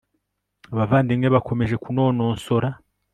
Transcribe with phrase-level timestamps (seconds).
[0.73, 2.67] abavandimwe bakomeje kunonosora